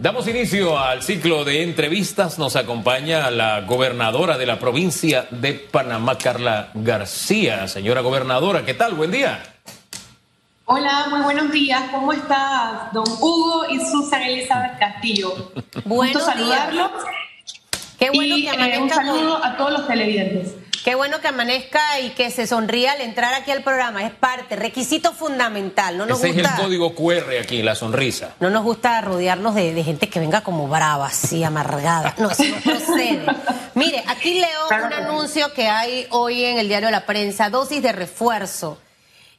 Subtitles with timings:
[0.00, 2.38] Damos inicio al ciclo de entrevistas.
[2.38, 7.66] Nos acompaña la gobernadora de la provincia de Panamá, Carla García.
[7.66, 8.94] Señora gobernadora, ¿qué tal?
[8.94, 9.42] Buen día.
[10.66, 11.82] Hola, muy buenos días.
[11.90, 15.50] ¿Cómo estás, don Hugo y Susan Elizabeth Castillo?
[15.84, 16.92] Bueno saludarlos.
[17.98, 20.54] Qué bueno que eh, un saludo a todos los televidentes.
[20.84, 24.04] Qué bueno que amanezca y que se sonría al entrar aquí al programa.
[24.04, 25.98] Es parte, requisito fundamental.
[25.98, 28.34] No nos Ese es el código QR aquí, la sonrisa.
[28.40, 32.14] No nos gusta rodearnos de, gente que venga como brava, así, amargada.
[32.18, 33.26] No, eso no procede.
[33.74, 37.82] Mire, aquí leo un anuncio que hay hoy en el diario de la prensa, dosis
[37.82, 38.78] de refuerzo.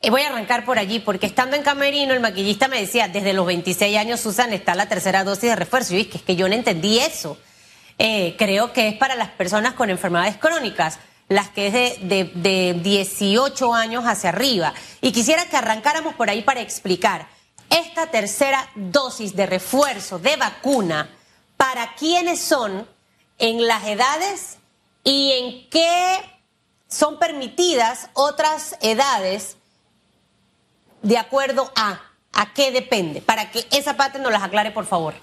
[0.01, 3.33] Eh, voy a arrancar por allí, porque estando en Camerino, el maquillista me decía, desde
[3.33, 5.95] los 26 años, Susan, está la tercera dosis de refuerzo.
[5.95, 7.37] Y es que, es que yo no entendí eso.
[7.97, 12.73] Eh, creo que es para las personas con enfermedades crónicas las que es de, de,
[12.83, 14.73] 18 años hacia arriba.
[14.99, 17.27] Y quisiera que arrancáramos por ahí para explicar
[17.69, 21.09] esta tercera dosis de refuerzo de vacuna,
[21.55, 22.87] para quiénes son,
[23.37, 24.57] en las edades
[25.03, 26.19] y en qué
[26.87, 29.55] son permitidas otras edades
[31.01, 32.01] de acuerdo a,
[32.33, 35.13] a qué depende, para que esa parte nos las aclare, por favor.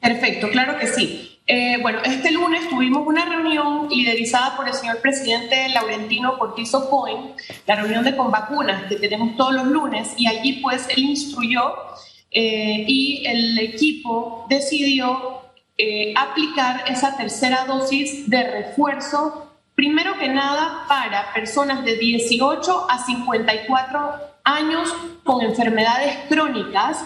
[0.00, 1.37] Perfecto, claro que sí.
[1.50, 7.32] Eh, bueno, este lunes tuvimos una reunión liderizada por el señor presidente Laurentino Cortizo Cohen,
[7.66, 11.72] la reunión de con vacunas que tenemos todos los lunes, y allí pues él instruyó
[12.30, 15.40] eh, y el equipo decidió
[15.78, 22.98] eh, aplicar esa tercera dosis de refuerzo, primero que nada para personas de 18 a
[22.98, 27.02] 54 años con enfermedades crónicas,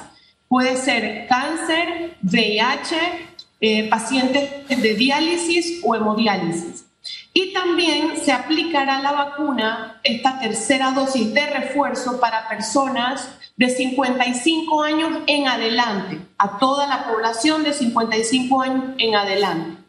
[0.49, 3.32] puede ser cáncer, VIH,
[3.65, 6.85] eh, pacientes de diálisis o hemodiálisis.
[7.33, 14.83] Y también se aplicará la vacuna, esta tercera dosis de refuerzo para personas de 55
[14.83, 19.82] años en adelante, a toda la población de 55 años en adelante.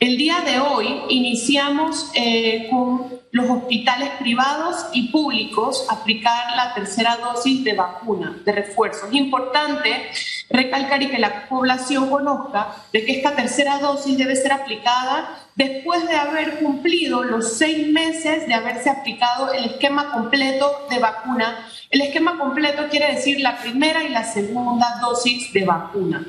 [0.00, 7.16] El día de hoy iniciamos eh, con los hospitales privados y públicos aplicar la tercera
[7.16, 9.08] dosis de vacuna, de refuerzo.
[9.08, 10.08] Es importante
[10.50, 16.06] recalcar y que la población conozca de que esta tercera dosis debe ser aplicada después
[16.06, 21.66] de haber cumplido los seis meses de haberse aplicado el esquema completo de vacuna.
[21.90, 26.24] El esquema completo quiere decir la primera y la segunda dosis de vacuna.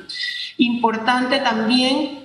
[0.58, 2.19] Importante también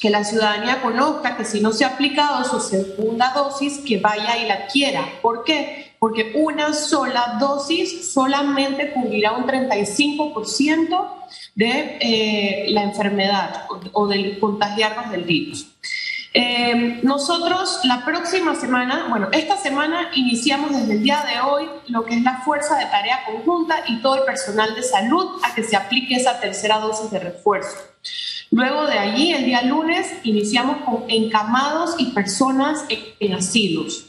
[0.00, 4.36] que la ciudadanía conozca que si no se ha aplicado su segunda dosis, que vaya
[4.38, 5.04] y la quiera.
[5.22, 5.94] ¿Por qué?
[5.98, 11.20] Porque una sola dosis solamente cubrirá un 35%
[11.54, 15.66] de eh, la enfermedad o, del contagiarnos del virus.
[16.32, 22.04] Eh, nosotros la próxima semana, bueno, esta semana iniciamos desde el día de hoy lo
[22.04, 25.64] que es la fuerza de tarea conjunta y todo el personal de salud a que
[25.64, 27.76] se aplique esa tercera dosis de refuerzo.
[28.50, 32.84] Luego de allí, el día lunes, iniciamos con encamados y personas
[33.20, 34.06] en, asilos.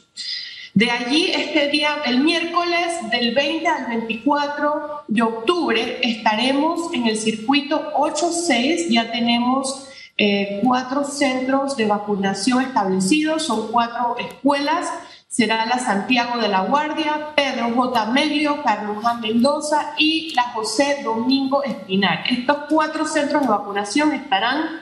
[0.74, 7.18] De allí, este día, el miércoles del 20 al 24 de octubre, estaremos en el
[7.18, 8.88] circuito 8-6.
[8.90, 9.88] Ya tenemos
[10.18, 14.88] eh, cuatro centros de vacunación establecidos, son cuatro escuelas
[15.32, 18.06] será la Santiago de la Guardia, Pedro J.
[18.08, 18.98] Medio, Carlos.
[19.22, 22.26] Mendoza y la José Domingo Espinar.
[22.30, 24.82] Estos cuatro centros de vacunación estarán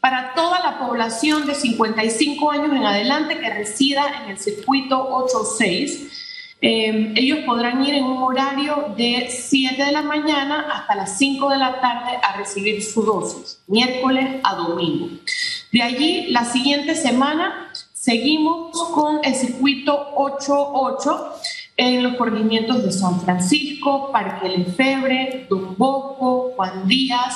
[0.00, 6.56] para toda la población de 55 años en adelante que resida en el circuito 86.
[6.60, 11.50] Eh, ellos podrán ir en un horario de 7 de la mañana hasta las 5
[11.50, 15.10] de la tarde a recibir su dosis, miércoles a domingo.
[15.70, 17.63] De allí, la siguiente semana
[18.04, 21.32] Seguimos con el circuito 88
[21.78, 27.34] en los corregimientos de San Francisco, Parque Lefebre, Don Bosco, Juan Díaz.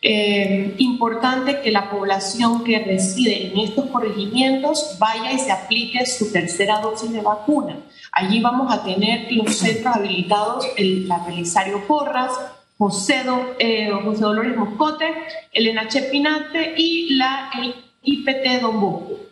[0.00, 6.32] Eh, importante que la población que reside en estos corregimientos vaya y se aplique su
[6.32, 7.76] tercera dosis de vacuna.
[8.10, 12.32] Allí vamos a tener los centros habilitados, el, Belisario Porras,
[12.78, 13.24] José,
[13.58, 15.04] eh, José Dolores Moscote,
[15.52, 19.27] Elena Chepinate y la el IPT Don Bosco.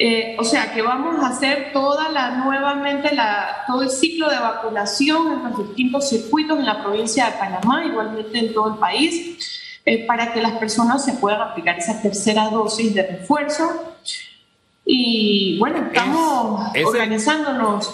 [0.00, 4.38] Eh, o sea que vamos a hacer toda la, nuevamente la, todo el ciclo de
[4.38, 9.80] vacunación en los distintos circuitos en la provincia de Panamá, igualmente en todo el país,
[9.84, 13.96] eh, para que las personas se puedan aplicar esa tercera dosis de refuerzo.
[14.84, 17.90] Y bueno, estamos organizándonos.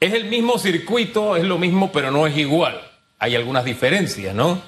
[0.00, 2.80] es el mismo circuito, es lo mismo, pero no es igual.
[3.20, 4.60] Hay algunas diferencias, ¿no?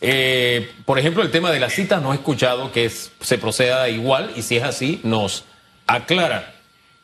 [0.00, 4.32] Eh, por ejemplo, el tema de las citas no he escuchado que se proceda igual
[4.36, 5.44] y si es así, nos
[5.94, 6.54] aclara.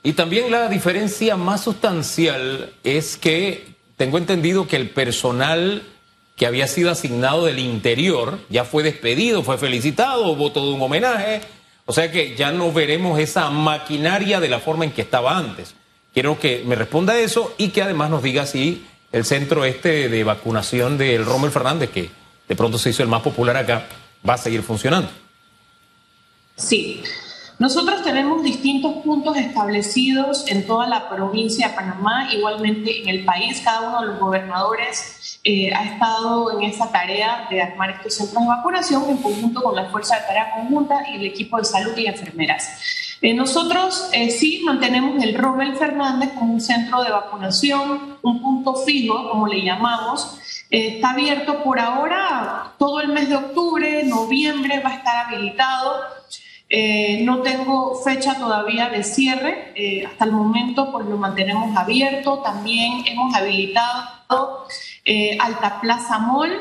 [0.03, 5.83] Y también la diferencia más sustancial es que tengo entendido que el personal
[6.37, 11.41] que había sido asignado del interior, ya fue despedido, fue felicitado, hubo todo un homenaje.
[11.85, 15.75] O sea que ya no veremos esa maquinaria de la forma en que estaba antes.
[16.15, 20.23] Quiero que me responda eso y que además nos diga si el centro este de
[20.23, 22.11] vacunación del Rommel Fernández, que
[22.49, 23.87] de pronto se hizo el más popular acá,
[24.27, 25.11] va a seguir funcionando.
[26.57, 27.03] Sí.
[27.59, 33.61] Nosotros tenemos distintos puntos establecidos en toda la provincia de Panamá, igualmente en el país.
[33.65, 38.45] Cada uno de los gobernadores eh, ha estado en esa tarea de armar estos centros
[38.45, 41.97] de vacunación en conjunto con la Fuerza de Tarea Conjunta y el equipo de salud
[41.97, 43.17] y enfermeras.
[43.23, 48.77] Eh, nosotros eh, sí mantenemos el Rommel Fernández como un centro de vacunación, un punto
[48.77, 50.39] fijo, como le llamamos.
[50.71, 56.19] está abierto por ahora todo el mes de octubre, noviembre va a estar habilitado
[56.71, 62.41] eh, no tengo fecha todavía de cierre, eh, hasta el momento pues lo mantenemos abierto.
[62.41, 64.67] También hemos habilitado
[65.05, 66.53] eh, Alta Plaza Mall,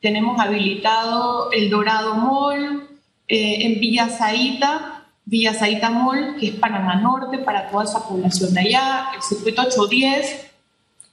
[0.00, 2.88] tenemos habilitado El Dorado Mall,
[3.34, 8.60] en Villa Zaita, Villa Zaita Mall, que es Panamá Norte para toda esa población de
[8.60, 10.50] allá, el circuito 810,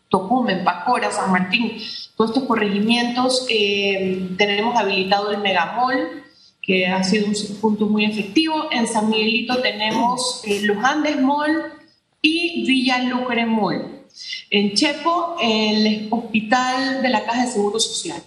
[0.10, 1.78] Tocumen, Pacora, San Martín,
[2.18, 3.48] todos estos corregimientos.
[3.48, 6.24] tenemos habilitado el Megamall
[6.70, 8.68] que ha sido un punto muy efectivo.
[8.70, 11.74] En San Miguelito tenemos eh, Los Andes Mall
[12.22, 14.04] y Villa Lucre Mall.
[14.52, 18.22] En Chepo, el Hospital de la Caja de Seguro Social.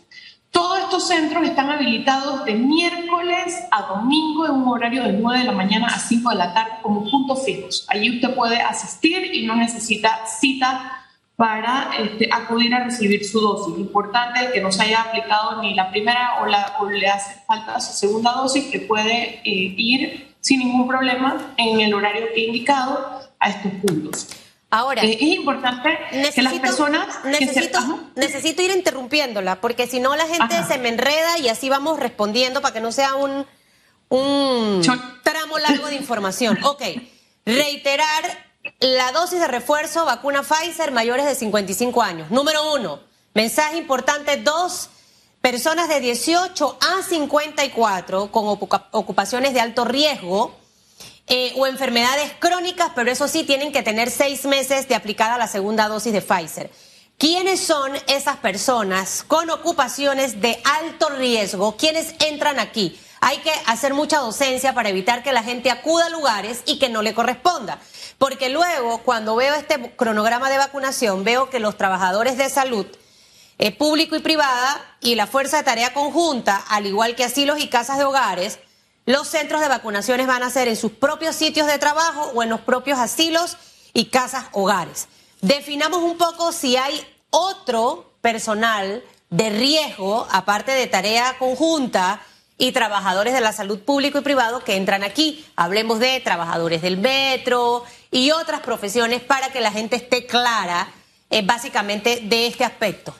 [0.50, 5.44] Todos estos centros están habilitados de miércoles a domingo en un horario de 9 de
[5.44, 7.86] la mañana a 5 de la tarde como puntos fijos.
[7.88, 11.01] Allí usted puede asistir y no necesita cita
[11.36, 13.78] para este, acudir a recibir su dosis.
[13.78, 17.80] Importante que no se haya aplicado ni la primera o, la, o le hace falta
[17.80, 22.46] su segunda dosis, que puede eh, ir sin ningún problema en el horario que he
[22.46, 24.28] indicado a estos puntos.
[24.70, 25.98] Ahora, eh, es importante
[26.34, 27.24] que las personas...
[27.24, 27.78] Necesito,
[28.16, 32.62] necesito ir interrumpiéndola, porque si no la gente se me enreda y así vamos respondiendo
[32.62, 33.46] para que no sea un,
[34.08, 34.82] un
[35.22, 36.58] tramo largo de información.
[36.64, 36.82] Ok,
[37.44, 42.30] reiterar la dosis de refuerzo vacuna Pfizer mayores de 55 años.
[42.30, 43.00] Número uno,
[43.34, 44.90] mensaje importante, dos,
[45.40, 48.58] personas de 18 a 54 con
[48.92, 50.54] ocupaciones de alto riesgo
[51.26, 55.48] eh, o enfermedades crónicas, pero eso sí, tienen que tener seis meses de aplicada la
[55.48, 56.70] segunda dosis de Pfizer.
[57.18, 61.76] ¿Quiénes son esas personas con ocupaciones de alto riesgo?
[61.76, 62.98] ¿Quiénes entran aquí?
[63.24, 66.88] Hay que hacer mucha docencia para evitar que la gente acuda a lugares y que
[66.88, 67.78] no le corresponda.
[68.18, 72.84] Porque luego, cuando veo este cronograma de vacunación, veo que los trabajadores de salud,
[73.58, 77.68] eh, público y privada, y la fuerza de tarea conjunta, al igual que asilos y
[77.68, 78.58] casas de hogares,
[79.06, 82.50] los centros de vacunaciones van a ser en sus propios sitios de trabajo o en
[82.50, 83.56] los propios asilos
[83.92, 85.06] y casas hogares.
[85.40, 92.20] Definamos un poco si hay otro personal de riesgo, aparte de tarea conjunta,
[92.62, 95.44] y trabajadores de la salud público y privado que entran aquí.
[95.56, 97.82] Hablemos de trabajadores del metro
[98.12, 100.86] y otras profesiones para que la gente esté clara
[101.28, 103.12] eh, básicamente de este aspecto.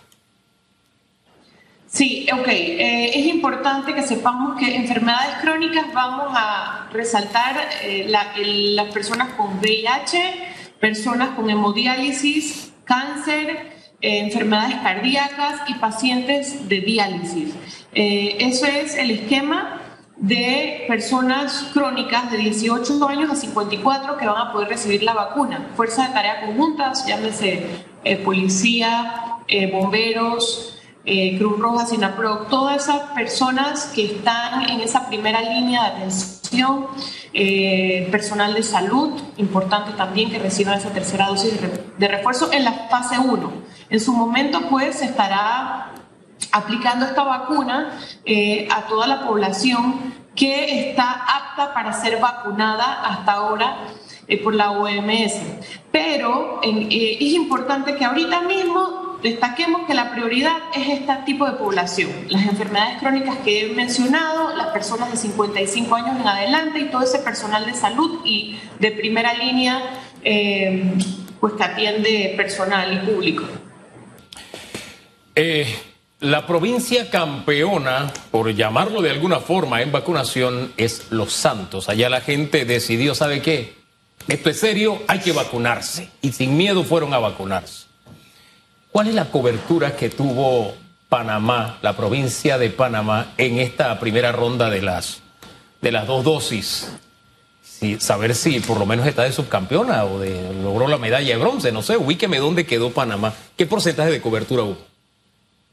[1.89, 2.47] Sí, ok.
[2.47, 9.59] Eh, es importante que sepamos que enfermedades crónicas vamos a resaltar eh, las personas con
[9.59, 17.82] VIH, personas con hemodiálisis, cáncer, enfermedades cardíacas y pacientes de diálisis.
[17.95, 19.81] Eh, eso es el esquema
[20.17, 25.69] de personas crónicas de 18 años a 54 que van a poder recibir la vacuna.
[25.77, 27.67] Fuerza de tarea conjuntas, llámese
[28.05, 35.43] eh, policía, eh, bomberos, Cruz Roja, SINAPRO, todas esas personas que están en esa primera
[35.43, 36.87] línea de atención,
[38.13, 41.55] personal de salud, importante también que reciban esa tercera dosis
[41.99, 43.53] de refuerzo en la fase 1.
[43.91, 45.92] En su momento, pues, estará
[46.51, 53.33] aplicando esta vacuna eh, a toda la población que está apta para ser vacunada hasta
[53.33, 53.77] ahora
[54.27, 55.35] eh, por la OMS.
[55.91, 61.53] Pero eh, es importante que ahorita mismo destaquemos que la prioridad es este tipo de
[61.53, 66.85] población, las enfermedades crónicas que he mencionado, las personas de 55 años en adelante y
[66.87, 69.81] todo ese personal de salud y de primera línea
[71.41, 73.45] pues que atiende personal y público.
[76.23, 81.89] La provincia campeona, por llamarlo de alguna forma, en vacunación es Los Santos.
[81.89, 83.75] Allá la gente decidió, ¿sabe qué?
[84.29, 86.11] Esto es serio, hay que vacunarse.
[86.23, 87.87] Y sin miedo fueron a vacunarse.
[88.93, 90.77] ¿Cuál es la cobertura que tuvo
[91.09, 95.21] Panamá, la provincia de Panamá, en esta primera ronda de las,
[95.81, 96.93] de las dos dosis?
[97.99, 100.23] saber si por lo menos está de subcampeona o
[100.63, 103.35] logró la medalla de bronce, no sé, ubíqueme dónde quedó Panamá.
[103.57, 104.79] ¿Qué porcentaje de cobertura hubo?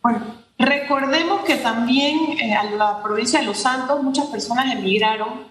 [0.01, 5.47] Bueno, Recordemos que también eh, a la provincia de Los Santos muchas personas emigraron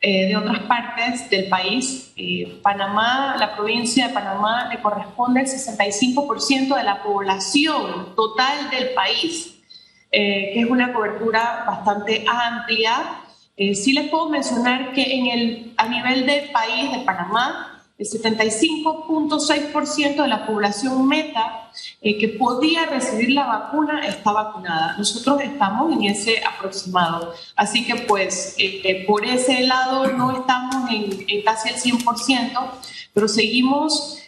[0.00, 2.12] eh, de otras partes del país.
[2.16, 8.94] Eh, Panamá, la provincia de Panamá le corresponde el 65% de la población total del
[8.94, 9.60] país,
[10.10, 13.20] que es una cobertura bastante amplia.
[13.56, 20.20] sí les puedo mencionar que en el, a nivel del país de Panamá, el 75.6%
[20.20, 21.70] de la población meta
[22.04, 24.96] eh, que podía recibir la vacuna está vacunada.
[24.98, 27.32] Nosotros estamos en ese aproximado.
[27.54, 32.70] Así que pues eh, eh, por ese lado no estamos en, en casi el 100%,
[33.14, 34.18] pero seguimos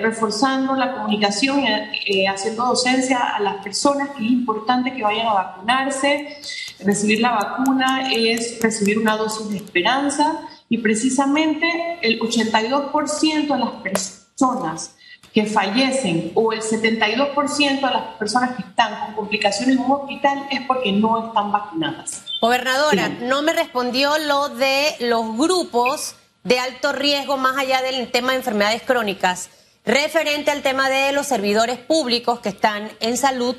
[0.00, 1.62] reforzando la comunicación
[2.06, 6.38] y haciendo docencia a las personas que es importante que vayan a vacunarse.
[6.78, 11.66] Recibir la vacuna es recibir una dosis de esperanza y precisamente
[12.00, 14.94] el 82% de las personas
[15.34, 20.46] que fallecen o el 72% de las personas que están con complicaciones en un hospital
[20.48, 22.22] es porque no están vacunadas.
[22.40, 26.14] Gobernadora, no me respondió lo de los grupos
[26.44, 29.50] de alto riesgo más allá del tema de enfermedades crónicas,
[29.84, 33.56] referente al tema de los servidores públicos que están en salud,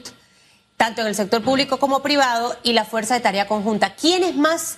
[0.77, 3.95] tanto en el sector público como privado, y la fuerza de tarea conjunta.
[3.95, 4.77] ¿Quiénes más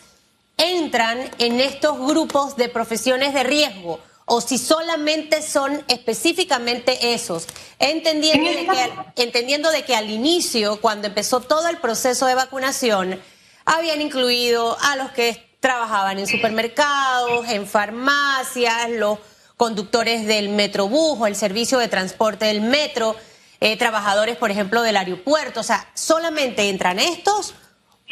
[0.57, 7.47] entran en estos grupos de profesiones de riesgo o si solamente son específicamente esos,
[7.79, 13.21] entendiendo de, que, entendiendo de que al inicio, cuando empezó todo el proceso de vacunación,
[13.63, 19.17] habían incluido a los que trabajaban en supermercados, en farmacias, los
[19.55, 23.15] conductores del metrobús o el servicio de transporte del metro,
[23.61, 25.61] eh, trabajadores, por ejemplo, del aeropuerto.
[25.61, 27.53] O sea, ¿solamente entran estos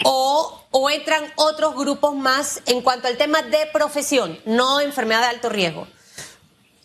[0.05, 5.27] o, o entran otros grupos más en cuanto al tema de profesión, no enfermedad de
[5.27, 5.87] alto riesgo?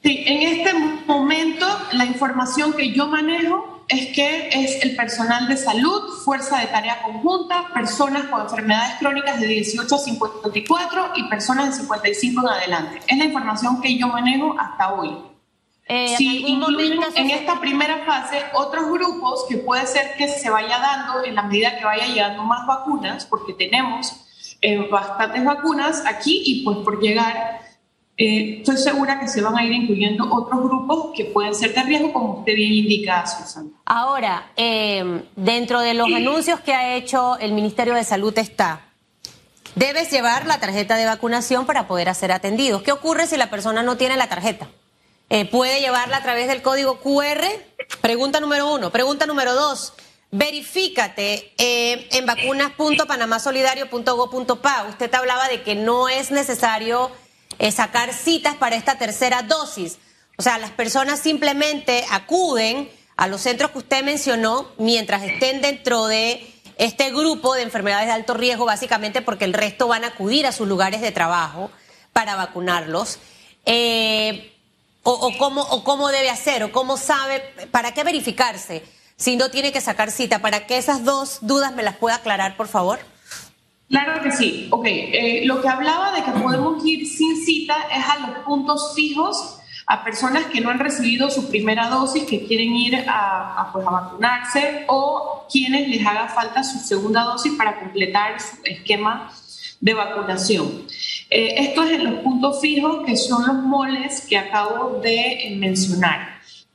[0.03, 0.73] Sí, en este
[1.07, 6.69] momento la información que yo manejo es que es el personal de salud, fuerza de
[6.69, 12.49] tarea conjunta, personas con enfermedades crónicas de 18 a 54 y personas de 55 en
[12.49, 13.01] adelante.
[13.09, 15.11] Es la información que yo manejo hasta hoy.
[15.87, 20.79] Eh, si incluimos en esta primera fase otros grupos que puede ser que se vaya
[20.79, 24.15] dando en la medida que vaya llegando más vacunas, porque tenemos
[24.63, 27.61] eh, bastantes vacunas aquí y pues por llegar,
[28.21, 31.83] eh, estoy segura que se van a ir incluyendo otros grupos que pueden ser de
[31.83, 33.71] riesgo, como usted bien indica, Susana.
[33.87, 34.53] Ahora,
[35.37, 38.83] dentro de los anuncios que ha hecho el Ministerio de Salud está,
[39.75, 42.83] debes llevar la tarjeta de vacunación para poder ser atendido.
[42.83, 44.69] ¿Qué ocurre si la persona no tiene la tarjeta?
[45.31, 47.47] Eh, puede llevarla a través del código QR.
[48.01, 48.91] Pregunta número uno.
[48.91, 49.93] Pregunta número dos.
[50.33, 54.87] Verifícate eh, en vacunas.panamasolidario.go.pa.
[54.89, 57.13] Usted hablaba de que no es necesario
[57.71, 59.99] sacar citas para esta tercera dosis.
[60.37, 66.07] O sea, las personas simplemente acuden a los centros que usted mencionó mientras estén dentro
[66.07, 70.47] de este grupo de enfermedades de alto riesgo, básicamente porque el resto van a acudir
[70.47, 71.71] a sus lugares de trabajo
[72.15, 73.19] para vacunarlos.
[73.67, 74.55] Eh,
[75.03, 77.41] o, cómo, o cómo debe hacer, o cómo sabe,
[77.71, 78.83] para qué verificarse,
[79.17, 82.57] si no tiene que sacar cita, para que esas dos dudas me las pueda aclarar,
[82.57, 82.99] por favor.
[83.91, 84.69] Claro que sí.
[84.71, 88.95] Ok, eh, lo que hablaba de que podemos ir sin cita es a los puntos
[88.95, 93.85] fijos a personas que no han recibido su primera dosis, que quieren ir a, pues,
[93.85, 99.33] a vacunarse o quienes les haga falta su segunda dosis para completar su esquema
[99.81, 100.87] de vacunación.
[101.29, 105.57] Eh, esto es en los puntos fijos, que son los moles que acabo de eh,
[105.57, 106.30] mencionar.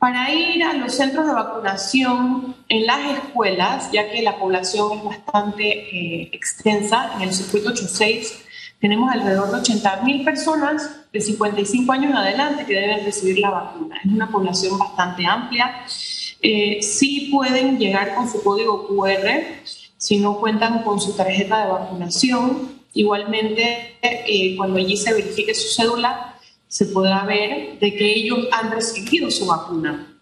[0.06, 5.04] Para ir a los centros de vacunación en las escuelas, ya que la población es
[5.04, 8.44] bastante eh, extensa, en el circuito 86
[8.80, 13.50] tenemos alrededor de 80 mil personas de 55 años en adelante que deben recibir la
[13.50, 14.00] vacuna.
[14.06, 15.74] Es una población bastante amplia.
[16.40, 19.28] Eh, sí pueden llegar con su código QR
[19.98, 22.84] si no cuentan con su tarjeta de vacunación.
[22.94, 26.35] Igualmente, eh, cuando allí se verifique su cédula,
[26.76, 30.20] se podrá ver de que ellos han recibido su vacuna.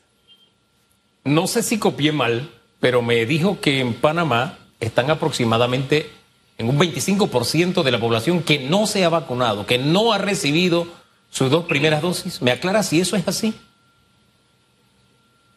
[1.25, 6.10] No sé si copié mal, pero me dijo que en Panamá están aproximadamente
[6.58, 10.87] en un 25% de la población que no se ha vacunado, que no ha recibido
[11.30, 12.42] sus dos primeras dosis.
[12.42, 13.54] ¿Me aclara si eso es así?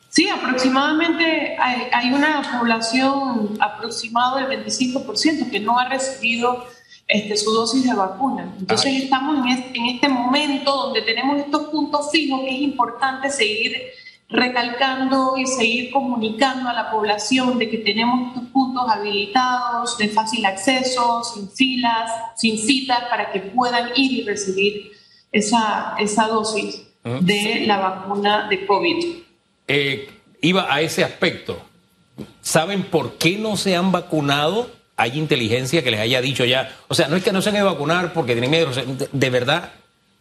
[0.10, 6.68] Sí, aproximadamente hay, una población aproximada del 25% que no ha recibido
[7.08, 8.54] este, su dosis de vacuna.
[8.60, 13.76] Entonces estamos en en este momento donde tenemos estos puntos fijos que es importante seguir
[14.34, 20.44] recalcando y seguir comunicando a la población de que tenemos estos puntos habilitados de fácil
[20.46, 24.92] acceso, sin filas, sin citas, para que puedan ir y recibir
[25.32, 29.06] esa, esa dosis de la vacuna de COVID.
[29.68, 30.10] Eh,
[30.42, 31.62] iba a ese aspecto.
[32.42, 34.72] ¿Saben por qué no se han vacunado?
[34.98, 36.76] ¿Hay inteligencia que les haya dicho ya?
[36.88, 38.72] O sea, no es que no se han ido a vacunar porque tienen miedo.
[39.12, 39.74] De verdad,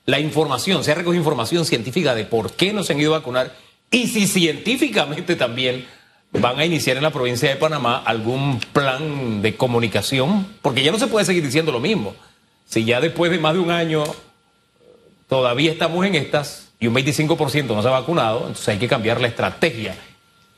[0.05, 3.19] la información, se ha recogido información científica de por qué no se han ido a
[3.19, 3.53] vacunar
[3.93, 5.87] y si científicamente también
[6.33, 10.99] van a iniciar en la provincia de Panamá algún plan de comunicación, porque ya no
[10.99, 12.15] se puede seguir diciendo lo mismo.
[12.67, 14.03] Si ya después de más de un año
[15.29, 19.21] todavía estamos en estas y un 25% no se ha vacunado, entonces hay que cambiar
[19.21, 19.95] la estrategia.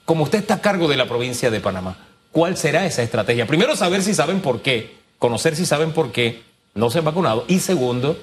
[0.05, 1.97] Como usted está a cargo de la provincia de Panamá,
[2.31, 3.47] ¿cuál será esa estrategia?
[3.47, 6.43] Primero, saber si saben por qué, conocer si saben por qué
[6.75, 7.45] no se han vacunado.
[7.49, 8.17] Y segundo,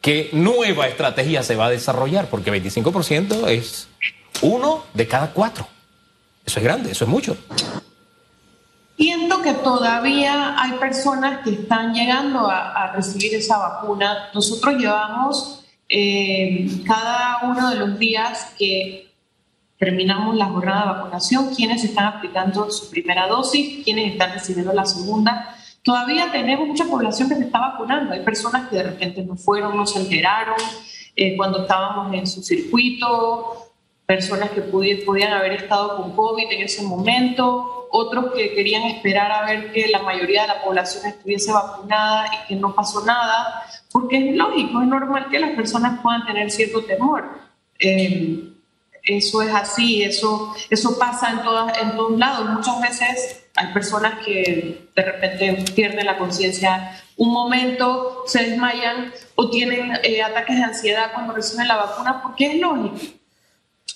[0.00, 3.88] qué nueva estrategia se va a desarrollar, porque 25% es
[4.42, 5.66] uno de cada cuatro.
[6.44, 7.36] Eso es grande, eso es mucho.
[8.96, 14.28] Siento que todavía hay personas que están llegando a, recibir esa vacuna.
[14.34, 19.12] Nosotros llevamos eh, cada uno de los días que
[19.78, 24.84] terminamos la jornada de vacunación, quienes están aplicando su primera dosis, quienes están recibiendo la
[24.84, 25.56] segunda.
[25.82, 28.12] Todavía tenemos mucha población que se está vacunando.
[28.12, 30.54] Hay personas que de repente no fueron, no se enteraron
[31.16, 33.61] eh, cuando estábamos en su circuito,
[34.12, 39.46] personas que podían haber estado con COVID en ese momento, otros que querían esperar a
[39.46, 44.18] ver que la mayoría de la población estuviese vacunada y que no pasó nada, porque
[44.18, 47.24] es lógico, es normal que las personas puedan tener cierto temor.
[47.78, 48.50] Eh,
[49.02, 52.50] eso es así, eso, eso pasa en, todas, en todos lados.
[52.50, 59.48] Muchas veces hay personas que de repente pierden la conciencia un momento, se desmayan o
[59.48, 63.21] tienen eh, ataques de ansiedad cuando reciben la vacuna, porque es lógico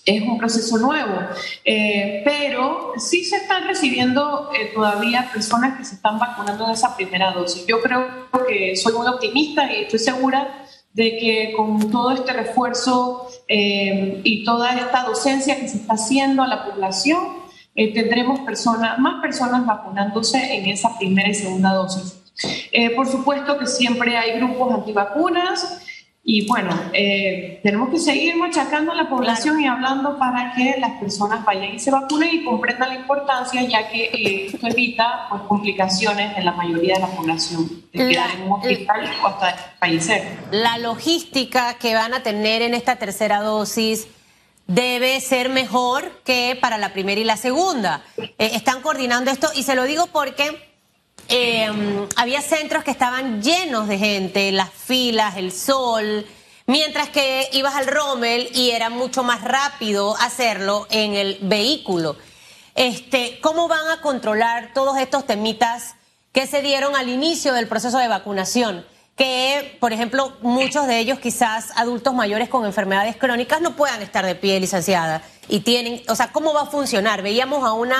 [0.07, 1.19] es un proceso nuevo,
[1.65, 6.97] eh, pero sí se están recibiendo eh, todavía personas que se están vacunando en esa
[6.97, 7.67] primera dosis.
[7.67, 8.07] Yo creo
[8.47, 14.45] que soy muy optimista y estoy segura de que con todo este refuerzo eh, y
[14.45, 20.39] toda esta docencia que se está haciendo a la población, tendremos personas, más personas vacunándose
[20.55, 22.17] en esa primera y segunda dosis.
[22.95, 25.83] por supuesto que siempre hay grupos antivacunas
[26.29, 30.99] y bueno, eh, tenemos que seguir machacando a la población y hablando para que las
[30.99, 35.43] personas vayan y se vacunen y comprendan la importancia, ya que eh, esto evita pues,
[35.43, 40.25] complicaciones en la mayoría de la población, de quedar en un hospital o hasta fallecer.
[40.51, 44.09] La logística que van a tener en esta tercera dosis
[44.67, 48.03] debe ser mejor que para la primera y la segunda.
[48.19, 50.66] Eh, están coordinando esto y se lo digo porque
[51.29, 56.27] eh, había centros que estaban llenos de gente, las filas, el sol,
[56.67, 62.17] mientras que ibas al Rommel y era mucho más rápido hacerlo en el vehículo.
[62.75, 65.95] Este, ¿Cómo van a controlar todos estos temitas
[66.33, 68.87] que se dieron al inicio del proceso de vacunación?
[69.17, 74.27] Que, por ejemplo, muchos de ellos, quizás adultos mayores con enfermedades crónicas, no puedan estar
[74.27, 75.23] de pie, licenciada.
[75.49, 77.23] Y tienen, o sea, ¿cómo va a funcionar?
[77.23, 77.97] Veíamos a una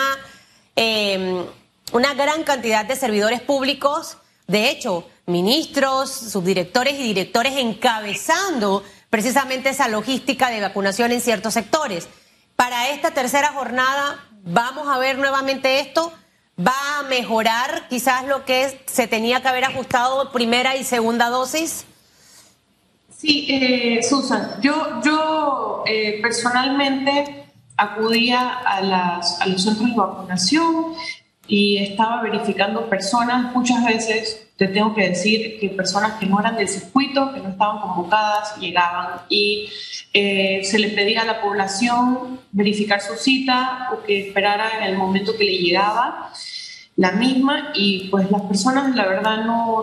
[0.77, 1.47] eh,
[1.93, 9.89] una gran cantidad de servidores públicos, de hecho, ministros, subdirectores y directores encabezando precisamente esa
[9.89, 12.09] logística de vacunación en ciertos sectores.
[12.55, 16.13] Para esta tercera jornada, vamos a ver nuevamente esto.
[16.59, 21.85] ¿Va a mejorar quizás lo que se tenía que haber ajustado primera y segunda dosis?
[23.15, 27.47] Sí, eh, Susan, yo, yo eh, personalmente
[27.77, 30.95] acudía a, las, a los centros de vacunación,
[31.49, 36.57] y estaba verificando personas, muchas veces te tengo que decir que personas que no eran
[36.57, 39.69] del circuito, que no estaban convocadas, llegaban y
[40.13, 44.97] eh, se le pedía a la población verificar su cita o que esperara en el
[44.97, 46.33] momento que le llegaba
[46.97, 49.83] la misma y pues las personas la verdad no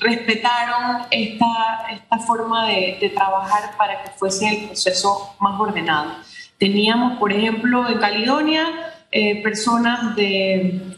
[0.00, 6.12] respetaron esta, esta forma de, de trabajar para que fuese el proceso más ordenado.
[6.58, 10.94] Teníamos, por ejemplo, en Caledonia, eh, personas de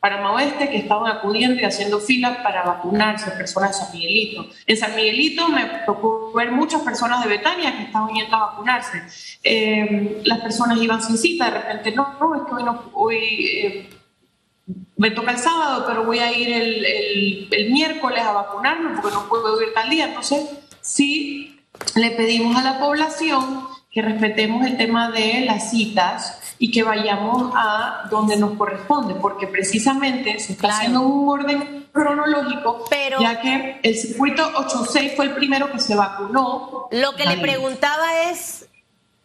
[0.00, 4.46] Panamá Oeste que estaban acudiendo y haciendo fila para vacunarse, personas de San Miguelito.
[4.66, 9.02] En San Miguelito me tocó ver muchas personas de Betania que estaban yendo a vacunarse.
[9.44, 13.90] Eh, las personas iban sin cita, de repente, no, no, es que hoy eh,
[14.96, 19.28] me toca el sábado, pero voy a ir el, el, miércoles a vacunarme porque no
[19.28, 20.06] puedo ir tal día.
[20.06, 20.42] Entonces,
[20.80, 21.60] sí
[21.96, 27.52] le pedimos a la población que respetemos el tema de las citas y que vayamos
[27.56, 33.80] a donde nos corresponde, porque precisamente se está haciendo un orden cronológico, Pero, ya que
[33.82, 36.86] el circuito 86 fue el primero que se vacunó.
[36.92, 38.66] Lo que le preguntaba es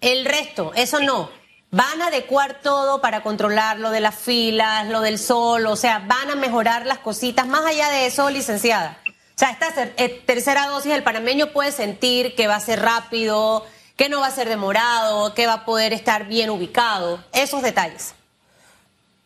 [0.02, 1.30] el resto, eso no.
[1.70, 5.68] ¿Van a adecuar todo para controlar lo de las filas, lo del sol?
[5.68, 7.46] O sea, ¿van a mejorar las cositas?
[7.46, 8.98] Más allá de eso, licenciada.
[9.06, 13.64] O sea, esta eh, tercera dosis del panameño puede sentir que va a ser rápido,
[13.98, 17.20] que no va a ser demorado, que va a poder estar bien ubicado.
[17.34, 18.14] Esos detalles.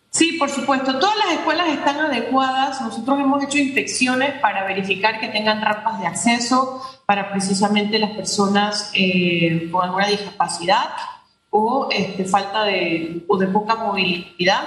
[0.10, 0.98] Sí, por supuesto.
[0.98, 2.82] Todas las escuelas están adecuadas.
[2.82, 8.92] Nosotros hemos hecho inspecciones para verificar que tengan rampas de acceso para precisamente las personas
[8.94, 10.90] eh, con alguna discapacidad
[11.50, 14.64] o este, falta de, o de poca movilidad.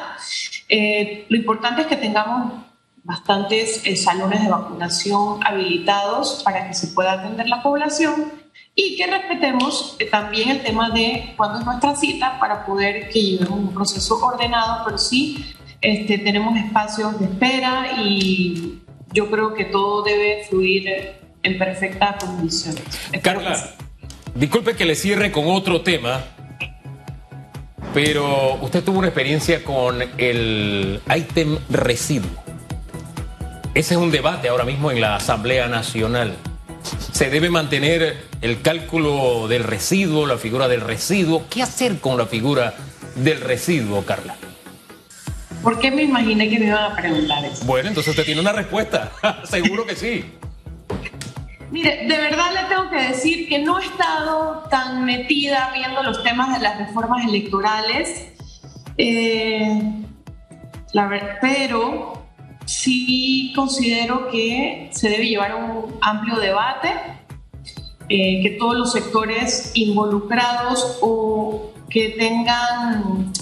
[0.69, 2.53] Eh, lo importante es que tengamos
[3.03, 8.33] bastantes eh, salones de vacunación habilitados para que se pueda atender la población
[8.77, 13.23] y que respetemos eh, también el tema de cuándo es nuestra cita para poder que
[13.23, 18.81] llevemos un proceso ordenado, pero sí este, tenemos espacios de espera y
[19.13, 20.89] yo creo que todo debe fluir
[21.43, 22.75] en perfecta condición.
[23.23, 23.75] Carla,
[24.35, 26.25] disculpe que le cierre con otro tema,
[27.93, 32.31] pero usted tuvo una experiencia con el ítem residuo.
[33.75, 36.37] Ese es un debate ahora mismo en la Asamblea Nacional.
[37.13, 41.47] Se debe mantener el cálculo del residuo, la figura del residuo.
[41.49, 42.75] ¿Qué hacer con la figura
[43.15, 44.37] del residuo, Carla?
[45.63, 47.65] ¿Por qué me imaginé que me iban a preguntar eso?
[47.65, 49.13] Bueno, entonces usted tiene una respuesta.
[49.45, 50.27] Seguro que sí.
[51.71, 56.23] Mire, de verdad le tengo que decir que no he estado tan metida viendo los
[56.23, 58.29] temas de las reformas electorales,
[58.99, 59.81] eh,
[61.41, 62.27] pero
[62.67, 66.91] sí considero que se debe llevar un amplio debate,
[68.09, 73.33] eh, que todos los sectores involucrados o que tengan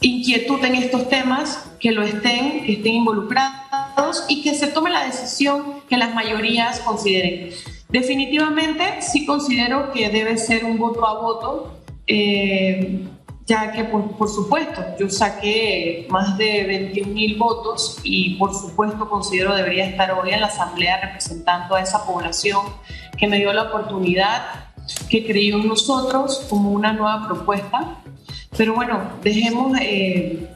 [0.00, 5.04] inquietud en estos temas, que lo estén, que estén involucrados y que se tome la
[5.04, 7.50] decisión que las mayorías consideren.
[7.88, 11.78] Definitivamente sí considero que debe ser un voto a voto.
[12.06, 13.00] Eh,
[13.46, 19.54] ya que por, supuesto yo saqué más de 21 mil votos y por supuesto considero
[19.54, 22.60] debería estar hoy en la Asamblea representando a esa población
[23.18, 24.70] que me dio la oportunidad,
[25.08, 27.98] que creyó en nosotros como una nueva propuesta.
[28.56, 30.48] Pero bueno, dejemos eh,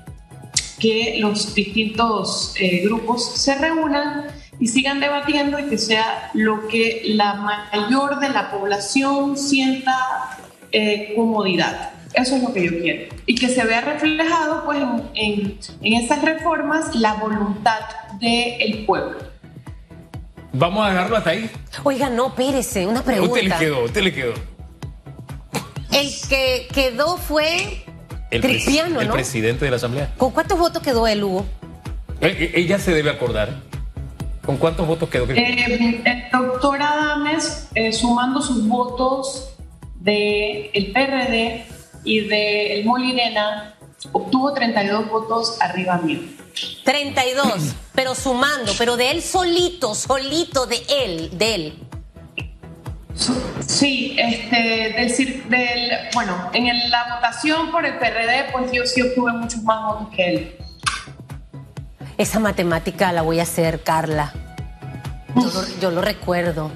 [0.78, 4.26] que los distintos eh, grupos se reúnan
[4.58, 10.38] y sigan debatiendo y que sea lo que la mayor de la población sienta
[10.72, 11.95] eh, comodidad.
[12.16, 13.14] Eso es lo que yo quiero.
[13.26, 14.78] Y que se vea reflejado pues,
[15.14, 17.80] en, en, estas reformas la voluntad
[18.18, 19.18] del pueblo.
[20.54, 21.50] Vamos a dejarlo hasta ahí.
[21.84, 23.34] Oiga, no, espérese, una pregunta.
[23.34, 24.32] Usted le quedó, usted le quedó.
[25.92, 27.84] El que quedó fue
[28.30, 30.14] el, Cristiano, el presidente de la Asamblea.
[30.16, 31.44] ¿Con cuántos votos quedó él, Hugo?
[32.22, 33.50] Eh, eh, ella se debe acordar.
[34.46, 35.30] ¿Con cuántos votos quedó?
[35.30, 39.54] Eh, el doctor Adames, sumando sus votos
[40.00, 41.66] del el PRD,
[42.06, 43.74] y de el Molinena
[44.12, 46.20] obtuvo 32 votos arriba mío.
[46.84, 51.78] 32, pero sumando, pero de él solito, solito de él, de él.
[53.66, 59.32] Sí, este, del, del, bueno, en la votación por el PRD, pues yo sí obtuve
[59.32, 60.56] muchos más votos que él.
[62.16, 64.32] Esa matemática la voy a hacer, Carla.
[65.80, 66.70] yo lo recuerdo.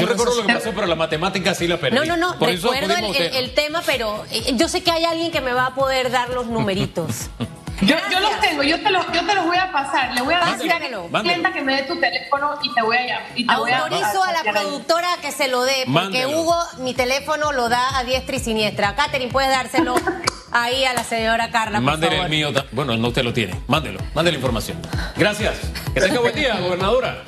[0.00, 1.96] Yo recuerdo lo que pasó, pero la matemática sí la perdí.
[1.96, 2.72] No, no, no, recuerdo
[3.14, 6.30] el, tema, pero eh, yo sé que hay alguien que me va a poder dar
[6.30, 7.30] los numeritos.
[7.82, 10.14] Yo, los tengo, yo te los, yo te los voy a pasar.
[10.14, 13.06] Le voy a decir a clienta que me dé tu teléfono y te voy a
[13.06, 13.72] llamar.
[13.82, 18.04] Autorizo a, la productora que se lo dé, porque Hugo mi teléfono lo da a
[18.04, 18.94] diestra y siniestra.
[18.94, 19.96] Catherine, puedes dárselo
[20.52, 21.80] ahí a la señora Carla.
[21.80, 22.52] Mándele el mío.
[22.72, 23.60] Bueno, no usted lo tiene.
[23.66, 24.80] Mándelo, mándele información.
[25.16, 25.54] Gracias.
[25.92, 27.24] Que tenga buen día, gobernadora.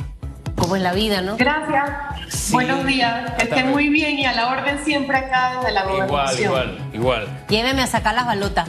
[0.56, 1.36] Como en la vida, ¿no?
[1.36, 2.50] Gracias.
[2.50, 3.32] Buenos días.
[3.38, 6.44] Que estén muy bien y a la orden siempre acá desde la gobernación.
[6.44, 7.44] Igual, igual, igual.
[7.48, 8.68] Lléveme a sacar las balotas.